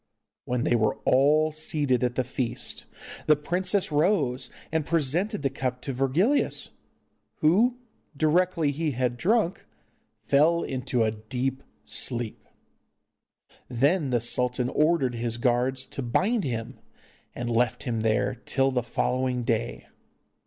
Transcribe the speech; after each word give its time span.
When 0.45 0.63
they 0.63 0.75
were 0.75 0.95
all 1.05 1.51
seated 1.51 2.03
at 2.03 2.15
the 2.15 2.23
feast 2.23 2.87
the 3.27 3.35
princess 3.35 3.91
rose 3.91 4.49
and 4.71 4.83
presented 4.83 5.43
the 5.43 5.51
cup 5.51 5.79
to 5.83 5.93
Virgilius, 5.93 6.71
who 7.41 7.77
directly 8.17 8.71
he 8.71 8.93
had 8.93 9.15
drunk 9.15 9.63
fell 10.23 10.63
into 10.63 11.03
a 11.03 11.11
deep 11.11 11.61
sleep. 11.85 12.47
Then 13.69 14.09
the 14.09 14.21
sultan 14.21 14.69
ordered 14.69 15.13
his 15.13 15.37
guards 15.37 15.85
to 15.85 16.01
bind 16.01 16.45
him, 16.45 16.79
and 17.35 17.47
left 17.47 17.83
him 17.83 18.01
there 18.01 18.33
till 18.33 18.71
the 18.71 18.81
following 18.81 19.43
day. 19.43 19.85